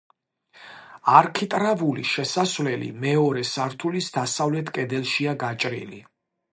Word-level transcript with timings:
არქიტრავული 1.17 2.07
შესასვლელი 2.13 2.89
მეორე 3.05 3.47
სართულის 3.53 4.11
დასავლეთ 4.19 4.77
კედელშია 4.81 5.41
გაჭრილი. 5.47 6.07